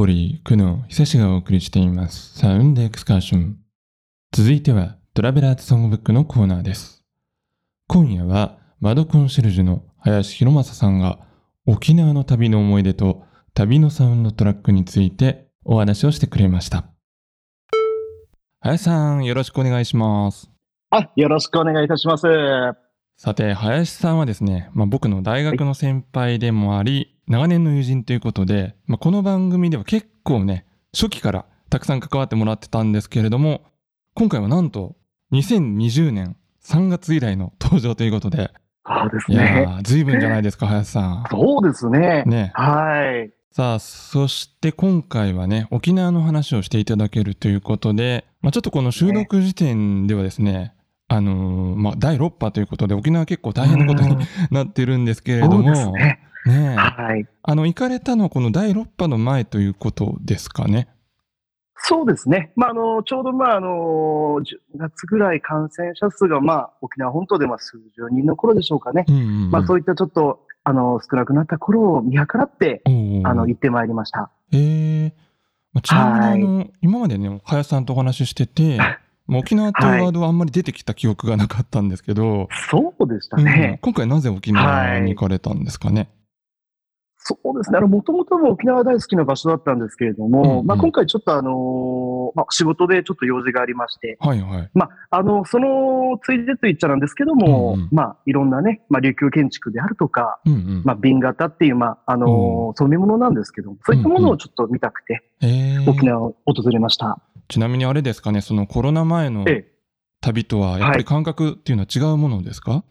[0.00, 2.38] こり、久野久志がお送りしています。
[2.38, 3.58] サウンドエクスカーション。
[4.32, 7.04] 続いては、トラベラーズソングブックのコーナーです。
[7.86, 11.18] 今夜は、マドコンシェルジュの林博正さんが、
[11.66, 16.84] 沖縄の旅の思い出と旅のサウンドトラックについてお話をしてくれました。
[18.60, 20.50] 林さん、よろしくお願いします。
[20.88, 22.26] あ、よろしくお願いいたします。
[23.18, 33.62] さて、林さんはですね、まあ、僕の大学の先輩でもあり、長年の友人ということで、まあ、この番組では結構ね、初期からたくさん関わってもらってたんですけれども、
[34.14, 34.96] 今回はなんと
[35.32, 38.50] 2020年3月以来の登場ということで、
[38.84, 41.24] そうですいや随分じゃないですか、林さん。
[41.30, 42.24] そうですね。
[42.26, 42.50] ね。
[42.54, 43.32] はい。
[43.52, 50.74] さあ、そして今回はね、沖縄の話をしていただけるということで、まあ、ちょっとこの収録時点ではですね、
[51.06, 56.18] あのーまあ、第6波ということで、沖縄結構大変なことにうんなってるんですけれどそうも、ですね。
[56.46, 57.26] ねえはい。
[57.42, 60.88] あの、行かれたのはこの第6波の前ということですかね。
[61.82, 62.52] そうですね。
[62.56, 63.68] まあ、あの、ちょうど、まあ、あの、
[64.42, 64.42] 10
[64.76, 69.04] 月ぐらい感染者数が、まあ、沖縄本島で、まあ、数十人の頃でしょうかね。
[69.08, 72.82] うんうんうん、まあ、そういったちょっと、あの、少なくなった頃を見計らって、
[73.24, 74.30] あの、行ってまいりました。
[74.52, 75.12] えー
[75.72, 78.78] まあ、ちなみにあの、今までね、林さんとお話ししてて、
[79.26, 83.78] まあ沖縄というワードはあんまり出てきた記憶がなかったんですけど、そうでしたうんね。
[83.80, 86.08] 今回なぜ沖縄に行かれたんですかね？
[87.22, 87.78] そうですね。
[87.78, 94.70] あの、もともとも沖縄大好きな場所だったんですけれども、うんうんまあ、今回ちょっとあのまあ、仕事でちょっと用事がありまして、はいはい。
[94.74, 100.82] まあ、あの、その、ついでと言っちゃなんですけども、うんうんまあ、いろんなね、まあ、琉球建築であるとか、うんうん。
[100.84, 107.20] まあ、瓶型っていう、まあ、あの、そういうものなんですけども、そういったものをちょっと見たくて、えー沖縄を訪れました。
[107.48, 109.70] ちなみにあれですかね、そのコロナ前のええ。
[110.20, 112.84] 旅とは、やっぱり感覚っていうのは違うものですか、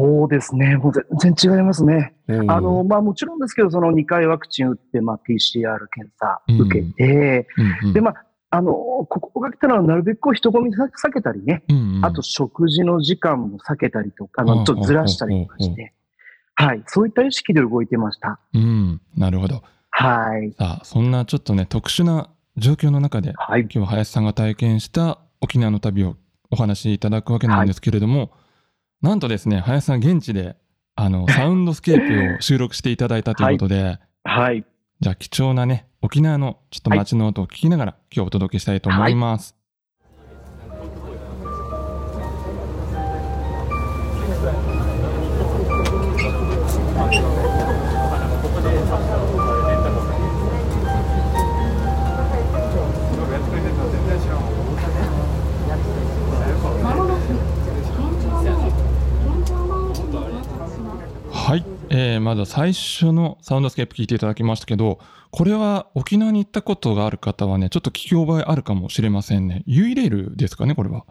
[0.00, 0.76] そうですね。
[0.76, 2.14] もう全然違いますね。
[2.48, 7.46] あの、まあ、もちろんですけど、その2回ワクチン打って、まあ、PCR 検査受けて、
[7.92, 15.92] で、まあ、あの、ここが来たのはなるべくこう人混み避けたりね、うんうんあと食事の時間も避けたりとか、あの、ちょっとずらしたりとかして、
[16.54, 18.40] はい、そういった意識で動いてました。
[18.54, 19.62] うん、なるほど。
[19.90, 20.52] はい。
[20.52, 23.62] さあ、そんなちょっとね、特殊な状況の中で、はい。
[23.62, 26.16] 今日は林さんが体験した沖縄の旅を
[26.50, 28.32] お話しいただくわけなんですけれども、
[29.02, 30.56] なんとですね、林さん現地で、
[30.94, 34.64] あの、 サウンドスケープを収録していただいたということで、はい。
[35.00, 39.56] じゃあ貴重なね、沖縄のちょっと街の音を聞きながら、今日お届けしたいと思います。
[62.10, 64.98] えーまず最初のサウンドスケープ聞いていただきましたけど、
[65.30, 69.62] これは沖縄に行ったことがある方はね、ちょっと聞き覚えあるかもしれませんね。
[69.66, 71.04] ユイレールですかね、これは。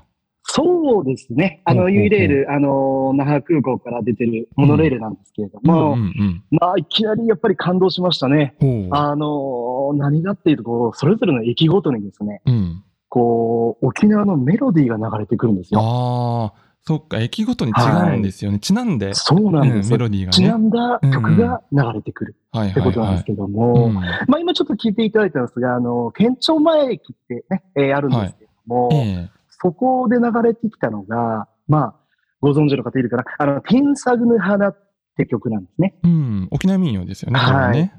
[0.43, 1.61] そうですね。
[1.63, 8.55] あの、ほうほうほう ゆいレール、あの、那覇空港から出てるモノレールなんですけれども、うんうんまあ、いきなりやっぱり感動しましたね。
[8.91, 12.83] あの、何がっていうと、こう、それぞれの駅ごとにですね、うん。
[13.09, 16.53] こう、沖縄のメロディーが流れてくるんですよ。
[16.81, 18.59] そっか、駅ごとに違うんですよね。
[18.59, 19.97] ちなんで、そうなんですうんメよ。
[19.99, 20.33] ロディーがね。
[20.33, 22.95] ちなんだ曲が流れてくるはいってはいはい。
[22.95, 29.29] ことなんですけども、うんまあ今ちょっと聞いていただいたんですが、あの、県庁前駅ってね、えーあるんですけども、ええ
[29.61, 31.95] そこで流れてきたのが、まあ、
[32.39, 34.77] ご存知の方いるかな、あの、テンサグヌハナっ
[35.17, 35.95] て曲なんですね。
[36.03, 37.93] うん、沖縄民謡ですよね、はね。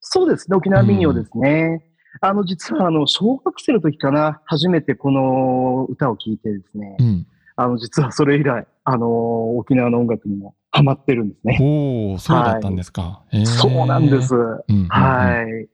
[0.00, 1.84] そうですね、沖縄民謡ですね。
[2.20, 7.26] あの、実はあの、小学生の時かな、初めてこの歌を聴いてですね、うん。
[7.56, 11.58] あの、実はそれ以来、あの、沖縄の音楽にもハマってるんですね。
[11.60, 13.22] おお、そうだったんですか。
[13.32, 14.34] ええそうなんです。
[14.34, 15.68] うんうんうんはい。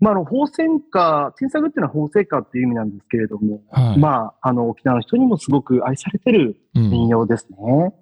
[0.00, 3.98] まあ、あの、法制歌、天作っていうのは法制歌っていう意味なんですけれども、はい。
[3.98, 7.94] まあ、あの、沖縄の人にもすごく愛されてるうん民謡ですね。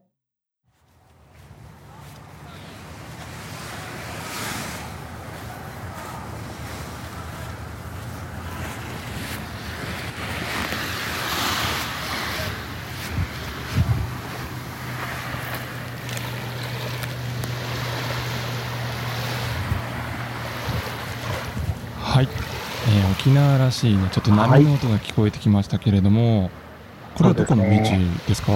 [22.10, 22.28] はい、
[22.88, 26.50] えー沖縄らしいね、ちょっと波の音が聞こえてきましたけれども、
[27.16, 27.92] これはどこのビーチ
[28.26, 28.50] ですか？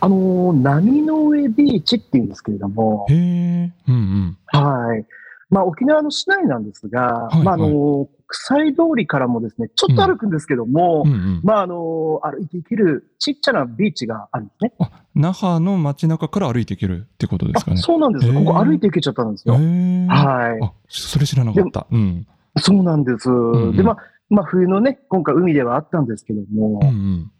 [0.00, 4.36] あの、波の上ビーチっていうんですけれどもへ、え、うんうん。
[4.46, 5.06] はい。
[5.50, 11.40] まあ、沖縄の市内なんですが、はいまあ、あの、国際通りからもですね、ちょっと歩くんですけども、うんうん。
[11.44, 14.72] まあ、あの、歩いて行けるちっちゃなビーチがあるんですね。
[14.80, 17.80] あ、那覇の街中から歩いていけるってことですかあね。
[17.80, 19.54] そうなんですここ歩いて行けちゃったんですよ。
[19.54, 20.64] はい。
[20.64, 21.86] あ、それ知らなかった。
[21.88, 22.26] うん。
[22.56, 23.28] そうなんです。
[23.28, 23.96] んうんで、まあ、
[24.30, 27.32] まあ、冬のね、今回海ではあったんですけども、うんうん。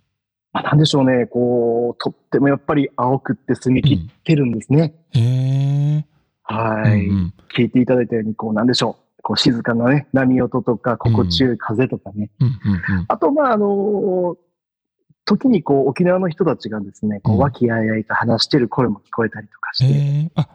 [0.53, 4.95] まあ、なんでしょうね、こう、とってもやっぱり青くって澄み切ってるんですね。
[5.11, 6.07] へえ。
[6.43, 9.23] はい、うんうん聞いていただいたように、こう、なんでしょう。
[9.23, 12.31] こう、静かなね、波音とか、心地よい風とかね。
[12.41, 14.37] うんうんうんあと、まあ、あの
[15.25, 20.33] 時にこう、沖縄の人たちがですね、こうんう、和気あいあいと話してる声も聞こえたりとかして。
[20.35, 20.49] あ、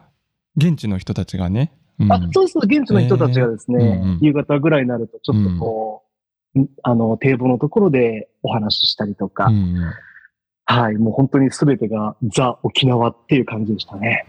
[0.56, 1.72] 現地の人たちがね。
[2.00, 2.12] うん。
[2.12, 4.18] あ、そうそう、現地の人たちがですね、へー。
[4.20, 6.02] 夕方ぐらいになると、ちょっとこ
[6.54, 9.92] う、んあの、堤防のところでお話ししたりとか、うんうん。
[10.64, 14.26] はい、もう本当に全てがザ・沖縄っていう感じでしたね。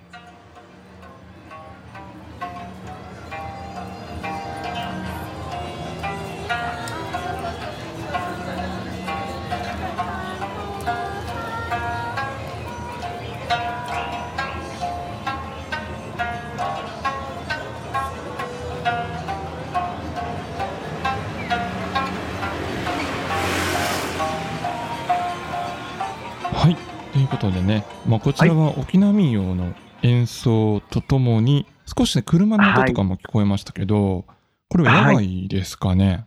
[27.52, 34.26] ことでね、まあ、こちらは沖縄民謡の演奏とともに、少しね、車の音とかも聞こえましたけど、
[34.70, 36.26] これは野外ですかね？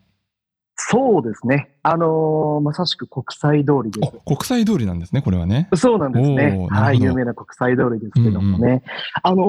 [0.76, 1.76] そうですね。
[1.84, 5.68] あのーまさしく国際通りであ、国際通りなんですね、これはね。
[5.72, 5.80] す。
[5.80, 8.82] そうなんですねはい、有名な国際通りですけどもね。
[9.22, 9.44] あの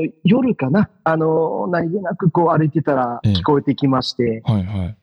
[0.00, 4.96] ー夜かな、あのー何気なくこう歩いてたらええ聞こえてきまして、はいはい。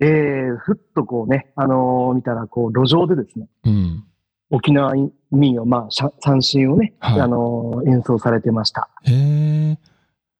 [0.00, 4.04] えーふっとこうね、あのー見たらこう路上でですね、うん。
[4.50, 4.92] 沖縄
[5.32, 8.88] 民謡、まあ、三振をね、はいあのー演奏されてました。
[9.04, 9.78] へえ。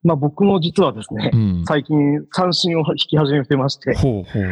[0.04, 1.64] まあ僕も実はですねう、ん。
[1.66, 1.96] 最近
[2.32, 4.44] 三振を弾き始めてまして、ほうほう。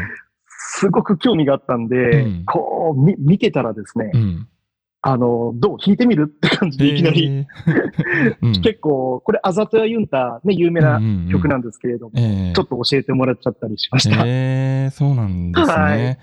[0.47, 4.49] すごく興味があったんで、うんこう、み、見てたらですね、うん。
[5.03, 7.47] あの、どう弾いてみるって感じでいきなり、
[8.63, 11.01] 結構、これ、あざとやユンタ、ね、有名な
[11.31, 14.25] 曲なんですけれども、ええちょっと教えてもらっちゃったりしました。
[14.27, 15.73] ええそうなんですね。
[15.75, 16.19] はい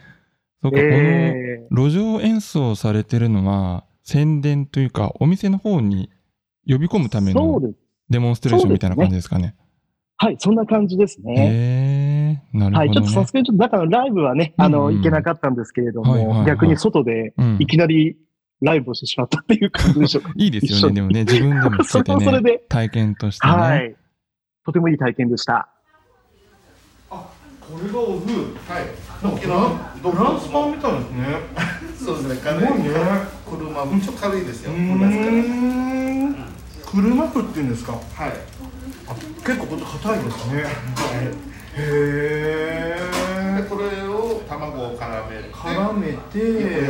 [0.62, 6.10] そうか、えこの路上演奏されてるのは、宣伝というか、お店の方に
[6.66, 7.76] 呼び込むためのそうです。
[8.10, 9.54] デモンストレーションみたいな感じですかね。
[10.16, 12.42] はい、そんな感じですね。
[12.54, 13.08] ええなるはい、ほど、ね。
[13.08, 18.18] ちょっとさすがにちょっと、だからライブはね、あの、行けなかったんですけれども、はいはいはい逆に外でうんいきなり
[18.62, 20.32] ライブをしてしまったっていう感じでしょうか。
[20.40, 20.96] いいですよね。
[20.96, 23.54] でもね、 自分でも聞そけてね、それで、体験としてね。
[23.54, 23.96] はい。
[24.66, 25.68] とてもいい体験でした。
[27.10, 28.56] これがオフ。
[28.70, 29.36] はい。
[29.36, 31.26] 沖縄フランスパンみたいですね。
[32.00, 32.36] そうですね。
[32.36, 33.37] す軽いごいね。
[33.50, 34.72] 車もちょっと軽いですよ。
[34.72, 35.32] う車ですから。
[35.32, 35.36] ー
[36.30, 36.36] ん。
[36.86, 37.92] 車麩っていうんですか？
[37.94, 38.02] はい。
[39.10, 39.16] あ
[39.46, 40.66] 結構硬いですね。
[41.78, 43.08] へでえ。
[43.70, 46.90] これを卵を絡めて、絡めて。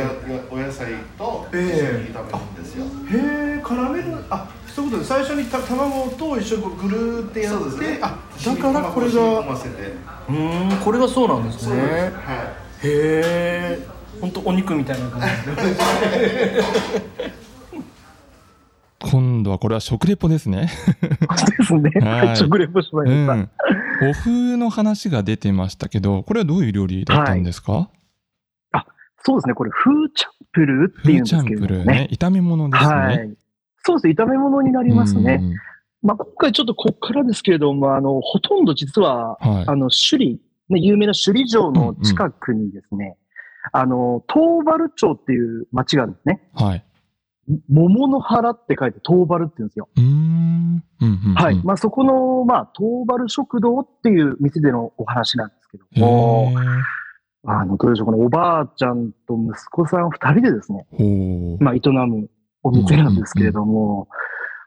[0.50, 2.84] お野菜と一緒えにえ炒めるんですよ。
[2.84, 2.86] へ
[3.58, 4.04] え、絡める。
[4.30, 7.78] あ、そういうことで最初にた卵と一緒にこうぐるーってやって。
[7.78, 7.98] ね。
[8.00, 9.12] あ、だからこれが。
[9.40, 11.70] うーん、これがそうなんですね。
[11.70, 12.14] そうです。
[12.14, 12.52] は
[12.82, 13.97] へえ。
[14.20, 15.26] 本当お肉みたいな感じ。
[19.10, 20.70] 今度はこれは食レポですね。
[21.58, 21.90] ですね。
[22.00, 23.34] はい食レポしまうした。
[23.34, 23.50] ん。
[24.10, 27.90] お風の話が出てましたけど、これはどういう料理だったんですか、
[29.24, 29.54] そうですね。
[29.54, 31.94] これ、フーチャンプルーってフーいうんですチャンプルーね。
[31.94, 32.08] ね。
[32.12, 32.94] 炒め物ですね。
[32.94, 33.36] はい。
[33.84, 34.14] そうですね。
[34.14, 35.38] 炒め物になりますね。
[35.40, 35.54] うん
[36.00, 39.64] まあ、今回ちょっとこっからですけれども、あの、ほとんど実は、はい。
[39.66, 43.16] あの、首里、ね、有名な首里城の近くにですね、
[43.72, 46.42] あの、東原町っていう町があるんですね。
[46.54, 46.84] はい。
[47.68, 49.88] 桃の原って書いて東原って言うんですよ。
[49.96, 50.06] うーん。
[50.06, 51.60] うんうんうんはい。
[51.64, 56.82] まあ、そこの、まあ、東原食堂っていう店でのお話なんですけどへも、ー
[57.50, 60.86] あの、どうでしょう、このおばあちゃんと息子さん二人でですね。
[61.60, 62.28] まあ、営む
[62.62, 64.08] お店なんですけれども、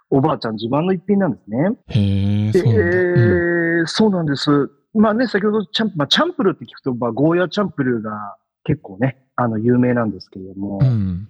[0.10, 1.58] おばあちゃん自慢の一品なんですね。
[1.90, 4.72] へえ、うなんそうなんです。
[4.94, 11.28] まあね、先ほどチャン、まあ、チャンプルーって聞くと、まあ、ゴーヤチャンプルーが結構ね、あの、有名なんですけれども、うん。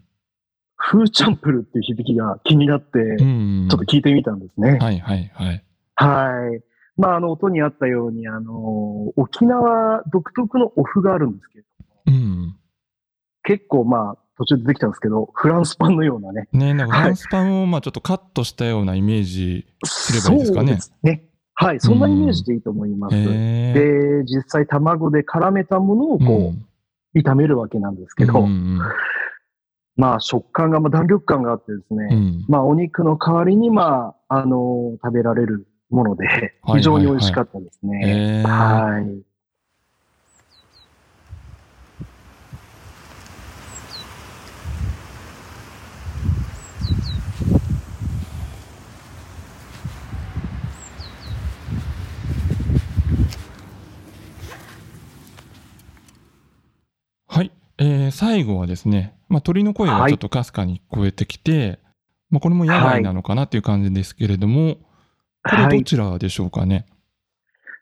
[0.75, 3.67] フーチャンプルーっていう響きが気になって、うちょん。
[3.67, 4.77] っと聞いてみたんですね。
[4.79, 5.63] はいはいはい。
[5.95, 6.63] はい。
[6.97, 11.65] まあ、あの、音にあったように、あの、沖縄独特のオフがあるんですけど、
[12.07, 12.55] うん。
[13.43, 16.47] 結構まあ、途中でできたんですけど、フランスパンのようなね。
[16.51, 21.23] ねなんかはいフランスパンをまあちょっとカットしたようなイメージすればいいですかねそうですね。
[21.53, 21.79] はい。
[21.79, 23.15] そんなイメージでいいと思います。
[23.15, 23.73] へえ。
[23.73, 26.65] で、実際卵で絡めたものをこう、うん
[27.13, 28.79] 炒めるわけなんですけど、うんうん、
[29.95, 38.43] まあ食感が、まあ、弾力感があってですね、うん、まあお肉の代わりに、まあ、あの食べられるもので、非常に美味しかったですね。
[38.45, 39.21] はい,はい、はいはい。
[57.83, 61.79] えー最後はですね、まあ、鳥の声がはいちょっとかすかに聞こえてきて、
[62.29, 64.75] まあ、これも野外なのかなっていう感じですけれども、
[65.43, 65.79] これはい。
[65.79, 66.85] どちらでしょうかね？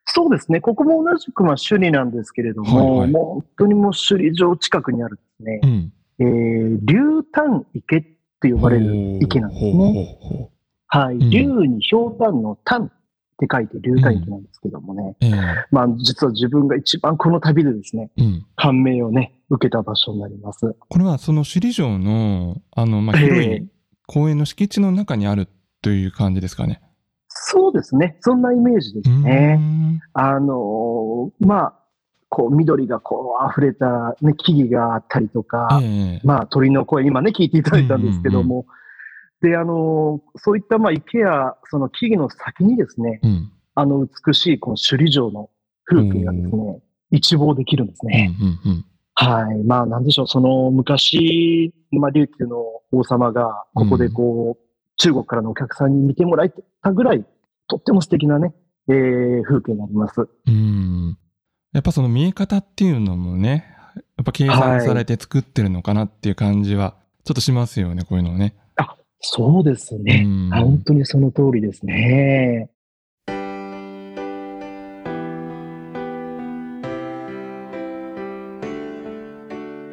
[0.06, 0.62] そうですね。
[0.62, 5.94] ここも同じくまあ首里なんですけれども、はいはいもう本当にもう首里城近くにあるですねう、ん。
[6.20, 8.04] えー、竜丹池っ
[8.42, 10.50] て呼ばれる池なんですね。
[10.88, 11.16] はい。
[11.16, 12.92] うん竜にひょうたんの丹
[13.40, 15.16] って書いて竜丹池なんですけどもね。
[15.22, 15.26] う。
[15.26, 15.34] ええ
[15.72, 18.46] まあ実は自分が一番この旅でですね、うん。
[18.58, 20.76] 感銘をね、受けた場所になります。
[20.90, 23.70] これはその首里城の、あの、まあ、ええ広い
[24.08, 25.48] 公園の敷地の中にある
[25.82, 26.82] という感じですかね。
[27.30, 28.18] そうですね。
[28.20, 29.56] そんなイメージですうーね。
[29.56, 31.74] んあのーまあ、
[32.28, 38.66] こう緑がこう溢れた、ね、木々があったりとか、ええまあ鳥の声、今ね、聞いていただいたんですけども、
[39.42, 43.52] で、あのーそういったまあ池やその木々の先にですね、うん。
[43.76, 45.50] あの美しいこの首里城の
[45.86, 46.80] 風景がですね、
[47.12, 48.36] 一望できるんですうんね。
[48.66, 48.86] うんうん。
[49.16, 49.64] はい。
[49.64, 54.66] まあなんでしょう、その昔、まあ琉球の王様がここでこう、
[54.98, 57.26] 中国からのお客さんに見てもらえたぐらい、
[57.68, 58.54] とっても素敵なね、
[58.90, 60.22] えー風景になります。
[60.22, 61.18] うん。
[61.72, 63.66] やっぱその見え方っていうのもね、
[64.18, 68.56] やっぱ計算されて作ってるのかなっていう感じはちょっとしますよね、こういうのね。
[69.22, 70.26] そうですね。
[70.52, 72.70] 本当にその通りですね。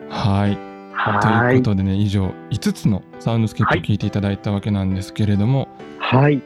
[0.08, 0.56] はい。
[1.20, 1.54] とはい。
[1.56, 5.68] いうことでね、以上5つのサウンドスケープを聞いていただいたわけなんですけれども、
[5.98, 6.42] はい。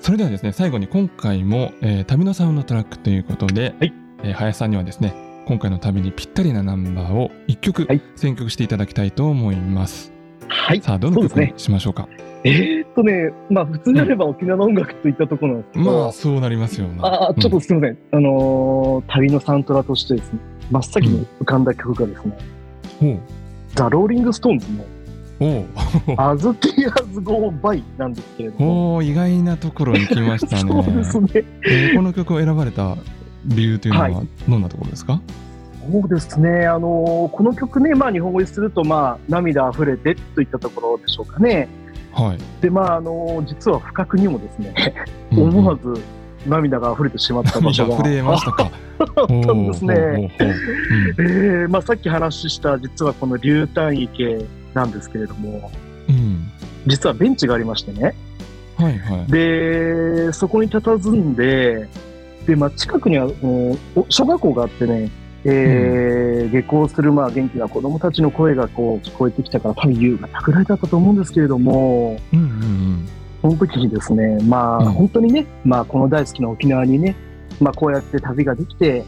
[0.00, 3.92] それではですね、最後に今回も、えー旅のサウンドトラックということで、はい
[4.24, 5.14] えー林さんにはですね、
[5.46, 10.11] 今回の旅にぴったりなナンバーを1曲はい選曲していただきたいと思います。
[10.54, 10.80] はい。
[10.82, 12.08] さあ、どの曲にしましょうか？
[12.44, 17.06] えーっとね、まあ普通であれば沖縄の音楽といったところなんですけど、まあ、そうなりますよな。
[17.28, 17.98] あーちょっとすみません。
[18.12, 20.38] あのー旅のサントラとしてですね、
[20.70, 22.38] 真っ先に浮かんだ曲がですね、
[23.02, 23.20] うん、
[23.74, 24.66] ザ・ローリング・ストーンズ
[25.40, 25.64] の
[26.18, 30.70] As Tears Go By なんですけれども、おー意外なところに来ましたね。
[30.72, 31.44] そうですね。
[31.64, 32.96] えーこの曲を選ばれた
[33.44, 35.20] 理由というのははどんなところですか、
[35.90, 36.66] そうですね。
[36.66, 41.68] あのーこの曲ね、まあ日本語にすると、まあ涙溢れてといったところでしょうかね。
[42.12, 42.38] はい。
[42.60, 44.74] で、まああのー実は不覚にもですね、
[45.32, 46.00] うんうん思わず
[46.46, 48.70] 涙が溢れてしまった場所が涙溢れましたか。
[48.98, 49.94] あったんですね。
[49.94, 55.70] ほうえーまあ、さっき話した実はこの竜丹池なんですけれども
[56.08, 56.14] うん。
[56.14, 56.48] うん
[56.84, 58.12] 実はベンチがありましてね
[58.76, 59.30] はいはい。
[59.30, 61.88] でそこに佇んで
[62.46, 63.28] で、まあ、近くには
[64.08, 65.08] 小学校があってね、
[65.44, 73.08] えー下校するまあ元気な子供たちの声がこう聞こえてきたから多分夕方ぐらいだったと思うんですけれどもうんうん
[73.40, 77.16] その時にですねまあ、うん本当にね、まあ、この大好きな沖縄にね、
[77.60, 79.04] まあ、こうやって旅ができて、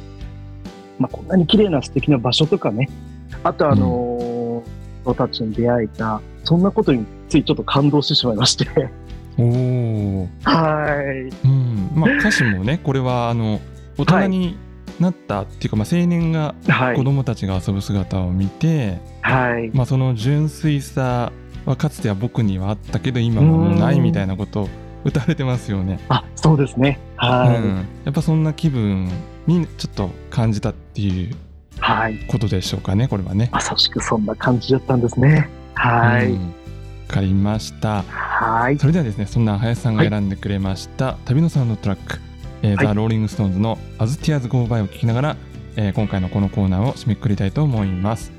[0.99, 2.89] まあ、こんなに綺麗な素敵な場所とかね
[3.43, 4.45] あとあのー
[5.05, 8.67] 人たちに出会えたそんなことについちょっと感動してしまいまして
[9.39, 10.29] お。
[10.49, 11.91] はいうん。
[11.95, 13.61] まあ歌詞もね、これはあの
[13.99, 14.57] 大人に
[15.01, 16.97] なったっていうか、まあ青年がはい。
[16.97, 19.71] 子供たちが遊ぶ姿を見て、はい。
[19.75, 21.33] まあその純粋さ
[21.67, 24.69] はかつては僕にはあったけど今はもうないみたいなことを
[25.05, 25.99] 歌われてますよね。
[26.09, 26.99] あそうですね。
[27.17, 29.11] はい、うん、やっぱそんな気分
[29.47, 31.37] にちょっと感じたっていう
[31.79, 32.19] はい。
[32.29, 33.51] ことでしょうかねこれはね。
[33.53, 35.49] まさしくそんな感じだったんですね。
[35.75, 36.47] はい、うん。
[36.47, 36.53] わ
[37.09, 38.03] かりました。
[38.03, 38.79] はい。
[38.79, 42.21] それではですねそんな林さんが選んでくれました、旅のサウンドトラック、
[42.65, 45.37] えーはいザ・ローリング・ストーンズの「As Tears Go By」を聞きながら、
[45.77, 48.33] えー今回のこのコーナーを締めくくりたいと思います。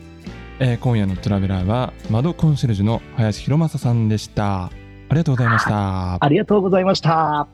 [0.60, 4.66] えー今夜のトラベラーは窓コンシェルジュの林博正さんでした。
[4.66, 4.70] あ
[5.12, 6.18] りがとうございました。
[6.20, 7.48] ありがとうございました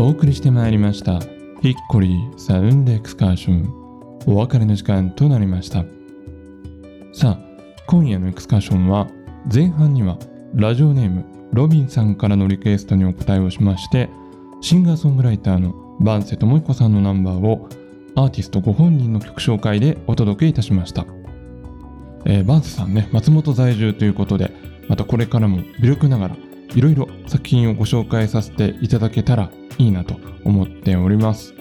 [0.00, 1.18] お送りしてまいりました。
[1.60, 4.20] ヒッコリーサウンドエクスカーション。
[4.28, 5.84] お別れの時間となりました。
[7.12, 7.38] さあ
[7.88, 9.08] 今夜のエクスカーションは
[9.52, 10.16] 前半には
[10.54, 14.08] ラジオネームロビンさんからのリクエストにお答えをしまして
[14.60, 17.68] シンガーソングライターのバンセ智彦さんのナンバーを
[18.14, 21.06] アーティストご本人の曲紹介でお届けいたしました、
[22.24, 24.52] えーバンセさんね松本在住ということで
[24.88, 26.36] またこれからも微力ながら
[26.76, 31.54] いろいろ作品をご紹介させていただけたらいいなと思っております。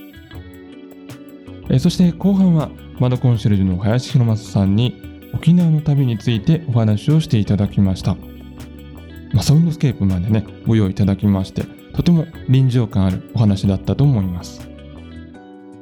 [1.70, 2.70] えそして後半は
[3.00, 5.02] マドコンシェルジュの林博正さんに
[5.34, 8.16] 沖縄の旅についてお話をしていただきました。
[9.34, 14.68] まあ、サウンドスケープまでねご用意いただきましてとても臨場感あるお話だったと思います。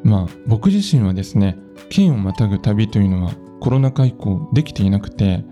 [0.04, 1.58] まあ僕自身はですね
[1.90, 5.44] 県をまたぐ旅というのはコロナ禍以降できていなくて、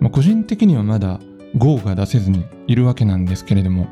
[0.00, 1.20] まあ、個人的にはまだ
[1.56, 3.86] GO が出せずにいるわけなんですけれども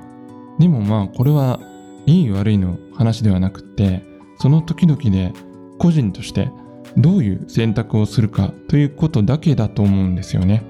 [0.59, 1.61] でもまあこれは
[2.07, 4.03] いい悪いの話ではなくて
[4.39, 5.33] その時々で
[5.79, 6.51] 個人として
[6.97, 10.63] どういう選択をするかということだけだと思うんですよね。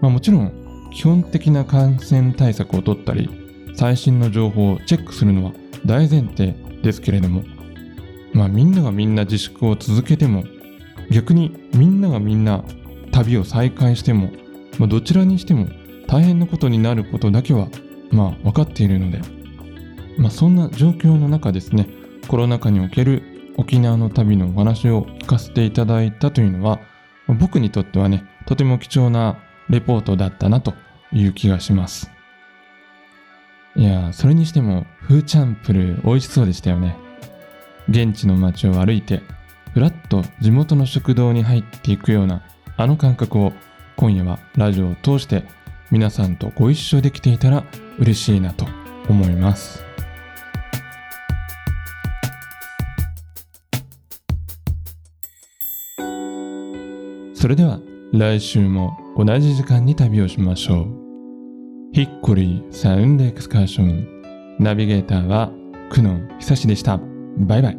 [0.00, 3.28] まあ、もちろん基本的な感染対策を取ったり
[3.74, 5.52] 最新の情報をチェックするのは
[5.86, 7.44] 大前提ですけれども
[8.32, 10.44] まあみんながみんな自粛を続けても
[11.10, 12.64] 逆にみんながみんな
[13.12, 14.30] 旅を再開しても、
[14.78, 15.68] まあ、どちらにしても
[16.06, 17.68] 大変なことになることだけは
[18.10, 19.20] まあ分かっているので、
[20.18, 21.88] まあ、そんな状況の中ですね
[22.28, 23.22] コロナ禍における
[23.56, 26.80] 沖縄の旅のお話を聞かせていただいたというのは
[27.26, 29.38] 僕にとってはねとても貴重な
[29.68, 30.74] レポートだったなと
[31.12, 32.10] いう気がします。
[33.76, 36.96] いやそれにしてもフーチャンプル美味しそうでしたよね。
[37.88, 39.22] 現地の街を歩いて
[39.72, 42.42] ふらっと地元の食堂に入っていくような
[42.76, 43.52] あの感覚を
[43.96, 45.44] 今夜はラジオを通して
[45.90, 47.64] 皆さんとご一緒できていたら
[47.98, 48.66] 嬉しいなと
[49.08, 49.89] 思います。
[57.40, 57.80] それでは
[58.12, 60.86] 来週も同じ時間に旅をしましょう。
[61.94, 64.56] ヒッコリーサウンドエクスカーション。
[64.58, 65.50] ナビゲーターは
[65.90, 67.00] 久野久志でした。
[67.38, 67.78] バイバイ。